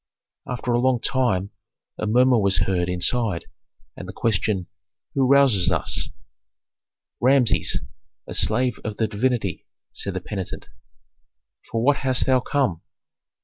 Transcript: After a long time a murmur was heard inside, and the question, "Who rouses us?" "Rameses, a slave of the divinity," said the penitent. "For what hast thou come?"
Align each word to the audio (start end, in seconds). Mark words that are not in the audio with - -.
After 0.47 0.71
a 0.73 0.79
long 0.79 0.99
time 0.99 1.51
a 1.99 2.07
murmur 2.07 2.39
was 2.39 2.57
heard 2.65 2.89
inside, 2.89 3.45
and 3.95 4.07
the 4.07 4.13
question, 4.13 4.65
"Who 5.13 5.27
rouses 5.27 5.71
us?" 5.71 6.09
"Rameses, 7.19 7.79
a 8.25 8.33
slave 8.33 8.79
of 8.83 8.97
the 8.97 9.07
divinity," 9.07 9.67
said 9.93 10.15
the 10.15 10.19
penitent. 10.21 10.65
"For 11.69 11.83
what 11.83 11.97
hast 11.97 12.25
thou 12.25 12.39
come?" 12.39 12.81